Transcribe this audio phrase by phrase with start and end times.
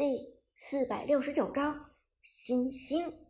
[0.00, 1.90] 第四百六十九章
[2.22, 3.26] 新星。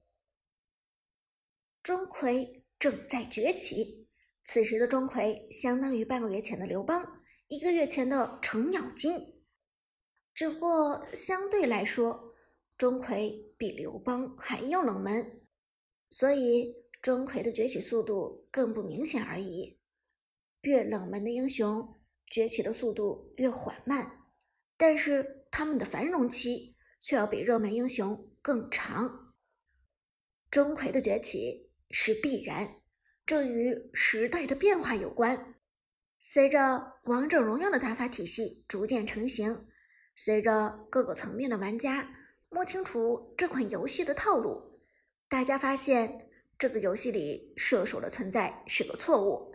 [1.83, 4.07] 钟馗正在崛起，
[4.45, 9.43] 此时的钟馗相当于半个月前的刘邦，一个月前的程咬金。
[10.33, 12.37] 只不过相对来说，
[12.79, 15.43] 钟馗比刘邦还要冷门，
[16.11, 19.81] 所以钟馗的崛起速度更不明显而已。
[20.61, 24.29] 越冷门的英雄，崛起的速度越缓慢。
[24.77, 29.35] 但是他们的繁荣期却要比热门英雄更长。
[30.51, 32.77] 钟馗的崛起是必然，
[33.27, 35.55] 这与时代的变化有关。
[36.19, 39.67] 随着王者荣耀的打法体系逐渐成型，
[40.15, 42.15] 随着各个层面的玩家
[42.49, 44.81] 摸清楚这款游戏的套路，
[45.29, 46.29] 大家发现
[46.59, 49.55] 这个游戏里射手的存在是个错误，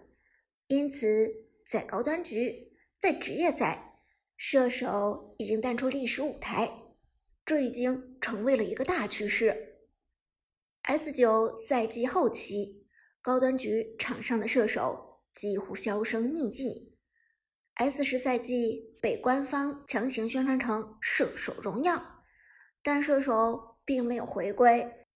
[0.68, 1.30] 因此
[1.66, 3.95] 在高端局，在职业赛。
[4.38, 6.70] 射手已经淡出历史舞台，
[7.46, 9.80] 这已经成为了一个大趋势。
[10.82, 12.86] S 九赛季后期，
[13.22, 16.98] 高端局场上的射手几乎销声匿迹。
[17.76, 22.24] S 十赛季被官方强行宣传成射手荣耀，
[22.84, 25.08] 但射手并没有回归，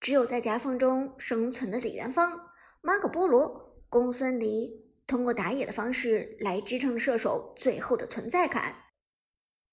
[0.00, 2.40] 只有在夹缝中生存的李元芳、
[2.80, 4.87] 马可波罗、公孙离。
[5.08, 8.84] 通过打野的方式来支撑射手最后的存在感。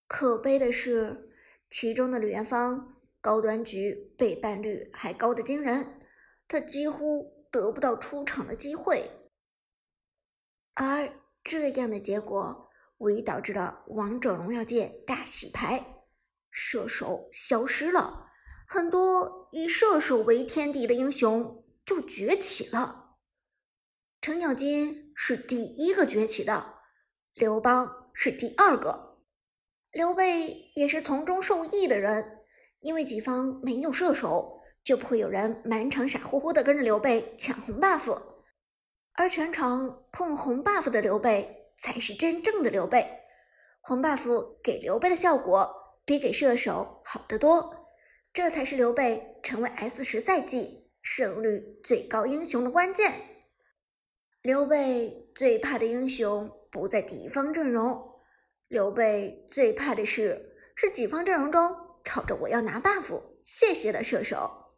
[0.07, 1.29] 可悲的是，
[1.69, 5.99] 其中的吕元芳高端局背叛率还高的惊人，
[6.47, 9.11] 他几乎得不到出场的机会。
[10.73, 16.03] 而这样的结果，无疑导致了王者荣耀界大洗牌，
[16.49, 18.27] 射手消失了，
[18.67, 23.04] 很多以射手为天敌的英雄就崛起了。
[24.25, 26.79] 程咬金是第一个崛起的，
[27.35, 29.19] 刘邦是第二个，
[29.91, 32.39] 刘备也是从中受益的人。
[32.79, 38.19] 因为己方没有射手，就不会有人满场傻乎乎的跟着刘备抢红 buff，
[39.13, 43.07] 而全场控红 buff 的刘备才是真正的刘备。
[43.79, 45.71] 红 buff 给刘备的效果
[46.03, 47.91] 比给射手好得多，
[48.33, 53.34] 这才是刘备成为 S 十赛季胜率最高英雄的关键。
[54.45, 58.21] 刘备最怕的英雄不在敌方阵容，
[58.67, 64.75] 刘备最怕的是是己方阵容中吵着我要拿 buff，谢谢的射手。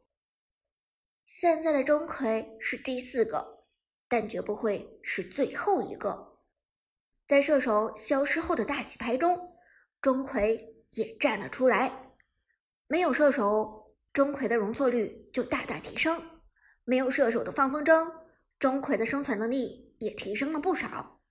[1.26, 3.66] 现在的钟馗是第四个，
[4.08, 6.38] 但绝不会是最后一个。
[7.28, 9.58] 在射手消失后的大洗牌中，
[10.02, 10.58] 钟馗
[10.92, 12.14] 也站了出来。
[12.88, 16.22] 没有射手，钟馗的容错率就大大提升；
[16.86, 18.17] 没有射手的放风筝。
[18.60, 21.22] 钟馗的生存能力也提升了不少。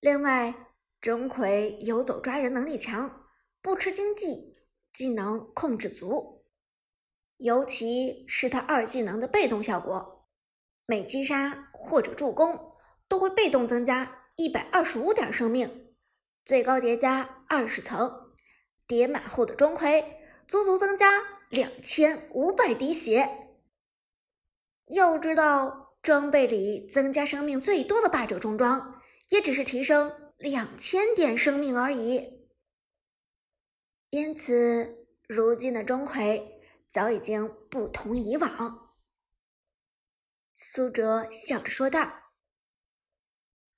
[0.00, 0.54] 另外，
[1.00, 3.26] 钟馗游走抓人能力强，
[3.60, 4.56] 不吃经济，
[4.92, 6.46] 技能控制足，
[7.36, 10.26] 尤其是他二技能的被动效果，
[10.86, 12.72] 每击杀或者助攻
[13.06, 15.94] 都会被动增加一百二十五点生命，
[16.44, 18.32] 最高叠加二十层，
[18.86, 20.04] 叠满后的钟馗
[20.48, 23.58] 足足增加两千五百滴血。
[24.86, 25.83] 要知道。
[26.04, 29.00] 装备里增加生命最多的霸者重装，
[29.30, 32.46] 也只是提升两千点生命而已。
[34.10, 36.60] 因此，如今的钟馗
[36.90, 38.94] 早已经不同以往。
[40.54, 42.12] 苏哲笑着说道：“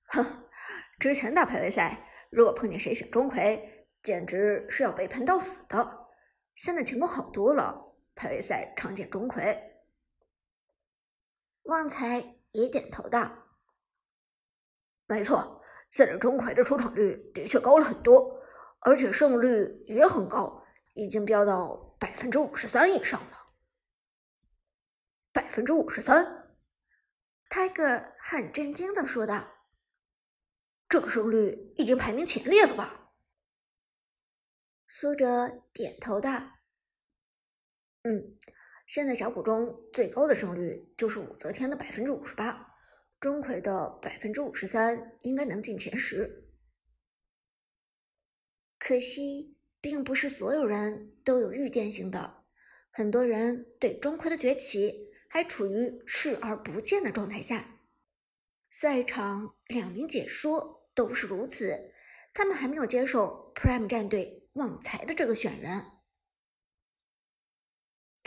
[0.09, 0.49] 哼，
[0.99, 3.57] 之前打排位赛，如果碰见谁选钟馗，
[4.03, 6.07] 简直是要被喷到死的。
[6.55, 9.57] 现在情况好多了，排位赛常见钟馗。”
[11.67, 13.49] 旺财也点头道
[15.05, 18.41] ：“没错，现在钟馗的出场率的确高了很多，
[18.79, 20.63] 而且胜率也很高，
[20.93, 23.53] 已经飙到百分之五十三以上了。
[25.33, 26.57] 百分之五十三
[27.49, 29.45] ，Tiger 很震惊的说道
[30.87, 33.11] ：“这个胜率已经排名前列了吧？”
[34.87, 36.31] 苏哲点头道
[38.03, 38.37] ：“嗯。”
[38.87, 42.75] 现在小股中最高的胜率就是武则天的百分之五十八，
[43.19, 46.47] 钟馗的百分之五十三应该能进前十。
[48.79, 52.45] 可惜，并不是所有人都有预见性的，
[52.89, 57.81] 很多人对钟馗的崛起还处于视而不见的状态下。
[58.69, 61.91] 赛场两名解说都是如此，
[62.33, 65.96] 他们还没有接受 Prime 战队旺财的这个选人。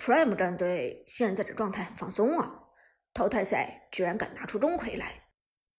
[0.00, 2.70] Prime 战队现在的状态很放松啊，
[3.12, 5.28] 淘汰赛居然敢拿出钟馗来，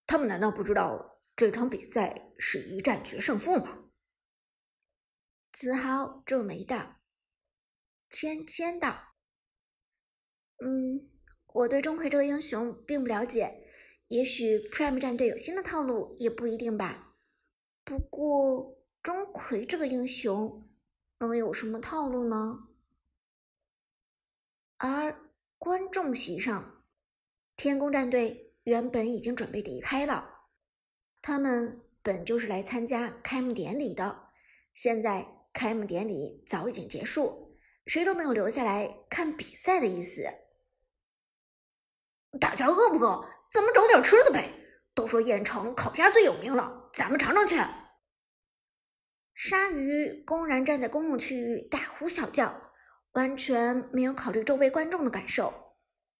[0.06, 3.90] 他们难道不知道这场比赛是一战决胜负吗？
[5.52, 6.98] 子豪皱眉道
[8.12, 9.16] ：“芊芊道，
[10.64, 11.10] 嗯，
[11.48, 13.68] 我对钟馗这个英雄并不了解，
[14.10, 17.16] 也许 Prime 战队有新的套路，也不一定吧。
[17.84, 20.70] 不过钟馗这个英雄
[21.18, 22.68] 能有什么套路呢？”
[24.84, 26.84] 而观众席上，
[27.56, 30.28] 天宫战队原本已经准备离开了，
[31.22, 34.30] 他们本就是来参加开幕典礼的，
[34.74, 35.38] 现在。
[35.54, 40.24] 开幕典礼早已经结束，谁都没有留下来看比赛的意思。
[42.40, 43.30] 大家饿不饿？
[43.52, 44.50] 咱们找点吃的呗。
[44.94, 47.58] 都说燕城烤鸭最有名了，咱们尝尝去。
[49.34, 52.71] 鲨鱼公然站在公共区域大呼小叫，
[53.14, 55.76] 完全没有考虑周围观众的感受。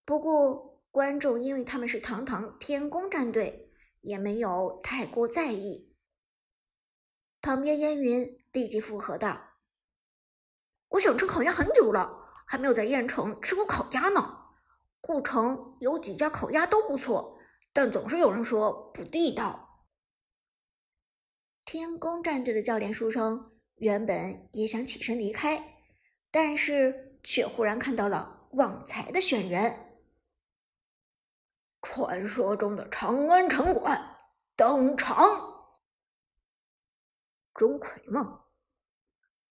[0.06, 3.72] 不过，观众因为他们是堂堂天宫战队，
[4.02, 5.96] 也没有太过在意。
[7.42, 8.38] 旁边烟云。
[8.52, 9.42] 立即附和道
[10.92, 14.40] ：“我想吃烤鸭很久了，还没有在燕城吃过烤鸭呢。
[15.00, 17.40] 故城有几家烤鸭都不错，
[17.72, 19.86] 但总是有人说不地道。”
[21.64, 25.81] 天宫战队的教练书生原本也想起身离开，
[26.32, 29.98] 但是却忽然看到了旺财的选人——
[31.84, 34.18] 传说中的长安城管
[34.56, 35.18] 登场，
[37.54, 38.46] 钟馗吗？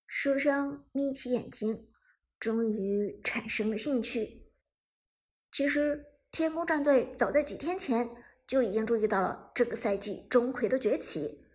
[0.06, 1.92] 书生眯起眼睛，
[2.38, 4.50] 终于产生了兴趣。
[5.52, 8.08] 其实，天宫战队早在几天前
[8.46, 11.46] 就已经注意到了这个赛季钟馗的崛起。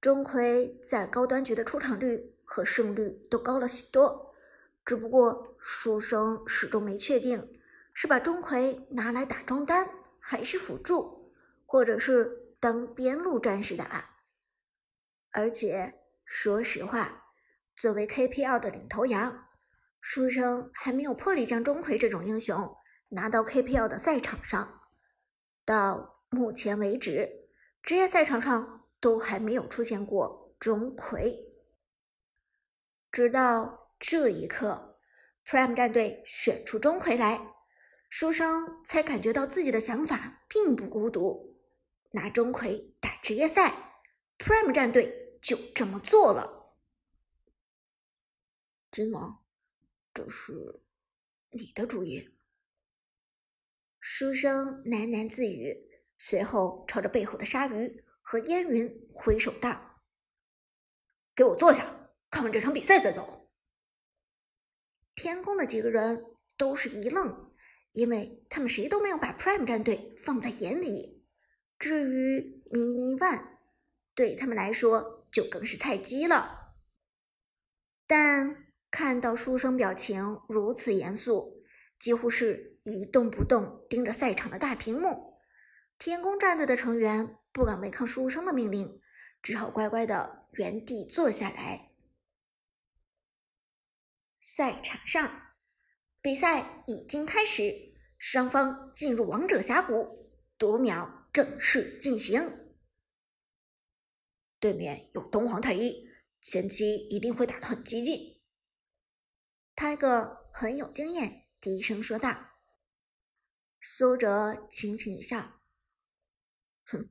[0.00, 4.29] 钟馗在高端局的出场率和胜率都高了许多，
[4.84, 7.60] 只不过书生始终没确定
[7.92, 9.88] 是把钟馗拿来打中单，
[10.18, 11.32] 还是辅助，
[11.66, 14.16] 或者是当边路战士打。
[15.32, 17.26] 而且，说实话。
[17.76, 19.48] 作为 KPL 的领头羊，
[20.02, 22.76] 书生还没有魄力将钟馗这种英雄
[23.08, 24.82] 拿到 KPL 的赛场上。
[25.64, 27.48] 到目前为止，
[27.82, 31.38] 职业赛场上都还没有出现过钟馗。
[33.10, 34.98] 直到这一刻
[35.44, 37.38] ，Prime 战队选出钟馗来，
[38.08, 41.60] 书生才感觉到自己的想法并不孤独。
[42.12, 44.00] 拿钟馗打职业赛
[44.38, 46.78] ，Prime 战队就这么做了。
[48.90, 49.44] 君王，
[50.14, 50.80] 这是
[51.50, 52.34] 你的主意。
[54.00, 55.76] 书生喃喃自语，
[56.16, 60.00] 随后朝着背后的鲨鱼和烟云挥手道
[61.36, 63.36] ：“给我坐下，看完这场比赛再走。”
[65.20, 66.24] 天宫的几个人
[66.56, 67.52] 都是一愣，
[67.92, 71.26] 因为他们谁都没有把 Prime 战队放在眼里。
[71.78, 73.42] 至于 Mini One，
[74.14, 76.72] 对他们来说就更是菜鸡了。
[78.06, 78.64] 但。
[78.90, 81.62] 看到书生表情如此严肃，
[81.96, 85.34] 几乎是一动不动盯着赛场的大屏幕，
[85.96, 89.00] 天宫战队的成员不敢违抗书生的命令，
[89.40, 91.89] 只好乖乖的原地坐下来。
[94.40, 95.54] 赛场上，
[96.22, 102.74] 比赛已经开始，双方进入王者峡谷，夺秒正式进行。
[104.58, 106.08] 对面有东皇太一，
[106.40, 108.40] 前期一定会打得很激进。
[109.74, 112.48] 泰哥很有经验，低声说道。
[113.80, 115.62] 苏哲轻轻一笑
[116.84, 117.08] ：“哼，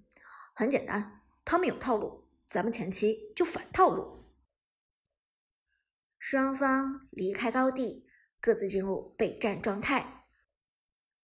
[0.53, 4.19] 很简单，他们有套路，咱们前期就反套路。”
[6.19, 8.05] 双方离开高地，
[8.39, 10.25] 各自进入备战状态。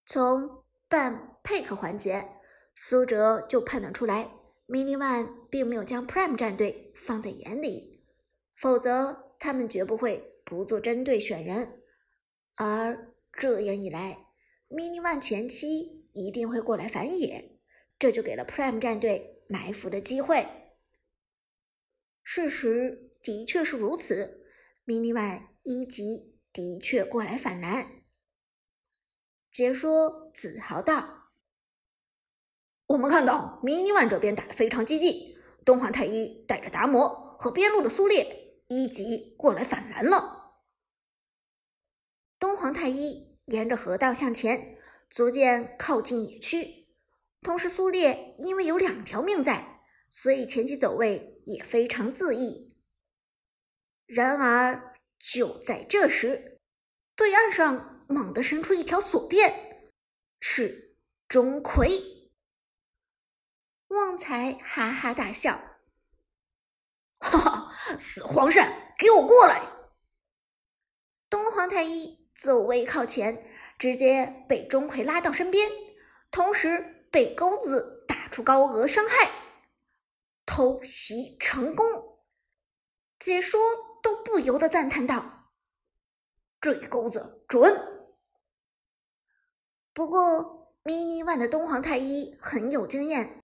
[0.07, 2.27] 从半 pick 环节，
[2.73, 4.31] 苏哲就判断出来
[4.67, 8.03] ，Mini One 并没有将 Prime 战队放在眼里，
[8.55, 10.31] 否则他们绝不会。
[10.47, 11.81] 不做针对选人，
[12.57, 14.27] 而这样一来
[14.69, 17.57] ，Mini One 前期一定会过来反野，
[17.97, 20.45] 这就给了 Prime 战队埋伏的机会。
[22.21, 24.44] 事实的确是如此
[24.85, 28.03] ，Mini One 一级的确过来反蓝。
[29.51, 31.31] 解说子豪道
[32.87, 40.55] ：“我们看到迷你万这边打的非常激进，东皇太一带着达摩和边路的苏烈。”一级过来反蓝了，
[42.39, 46.87] 东皇太一沿着河道向前，逐渐靠近野区。
[47.43, 52.74] 同时，苏烈因为有两条命在，所以前期走位也非常自意。
[54.05, 56.61] 然而，就在这时，
[57.15, 59.91] 对岸上猛地伸出一条锁链，
[60.39, 60.97] 是
[61.27, 62.29] 钟馗。
[63.87, 65.59] 旺财哈哈大笑。
[67.19, 69.61] 哈哈，死黄鳝，给我过来！
[71.29, 75.71] 东皇太一走位靠前，直接被钟馗拉到身边，
[76.29, 79.31] 同时被钩子打出高额伤害，
[80.45, 82.19] 偷袭成功。
[83.17, 83.59] 解说
[84.05, 85.49] 都不由得赞叹道
[86.61, 87.75] ：“这一钩子准。”
[89.95, 93.41] 不过，mini one 的东皇太一很有经验。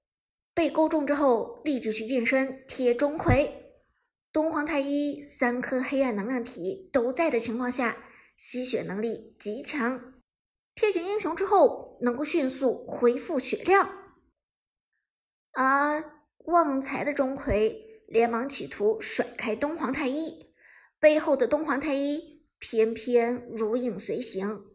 [0.54, 3.50] 被勾中之后，立即去近身贴钟馗。
[4.32, 7.98] 东皇太一三颗黑暗能量体都在的情况下，
[8.38, 10.22] 吸血能力极强。
[10.76, 14.14] 贴近英雄之后，能够迅速恢复血量。
[15.54, 17.76] 而旺财的钟馗
[18.08, 20.51] 连忙企图甩开东皇太一，
[21.02, 24.68] 背后的东皇太一偏偏如影随形。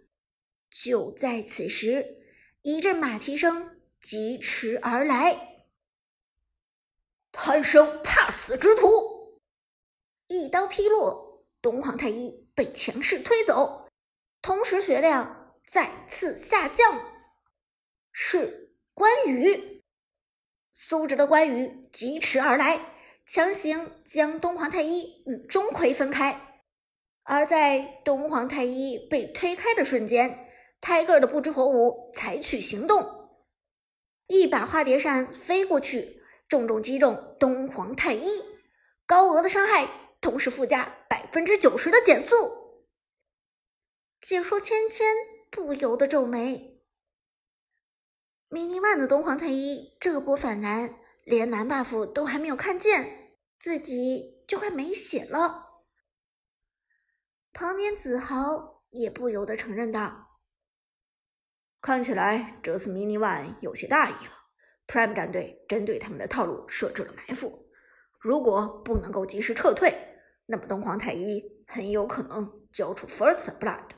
[0.69, 2.19] 就在此时，
[2.63, 5.67] 一阵马蹄声疾驰而来。
[7.31, 9.41] 贪生怕死之徒，
[10.27, 13.89] 一刀劈落，东皇太一被强势推走，
[14.43, 17.01] 同时血量再次下降。
[18.11, 19.85] 是关羽，
[20.75, 22.96] 苏直的关羽疾驰而来，
[23.27, 26.63] 强行将东皇太一与钟馗分开。
[27.25, 30.49] 而在东皇太一被推开的瞬间，
[30.81, 33.31] 泰戈尔的不知火舞采取行动，
[34.29, 36.23] 一把化蝶扇飞过去。
[36.49, 38.45] 重重击中东皇太一，
[39.05, 39.89] 高额的伤害，
[40.21, 42.87] 同时附加百分之九十的减速。
[44.21, 45.17] 解说芊芊
[45.51, 46.81] 不由得皱眉
[48.49, 50.95] ：mini one 的东皇太一这波反蓝，
[51.27, 55.83] 连蓝 buff 都还没有看见，自己就快没血了。
[57.53, 60.39] 旁边子豪也不由得承认道
[61.83, 64.33] ：“看起来这次 mini one 有些大意了。”
[64.87, 67.69] Prime 战队针对他们的套路设置了埋伏，
[68.21, 69.93] 如果不能够及时撤退，
[70.47, 73.89] 那么东皇太一很有可能交出 First Blood。